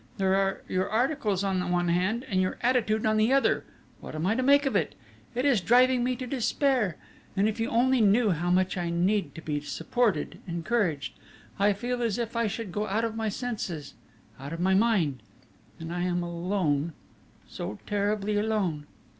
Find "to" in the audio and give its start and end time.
4.33-4.41, 6.15-6.25, 9.35-9.43